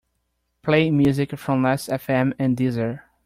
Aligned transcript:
Play 0.63 0.89
music 0.89 1.37
from 1.37 1.61
Lastfm 1.61 2.33
and 2.39 2.57
Deezer. 2.57 3.01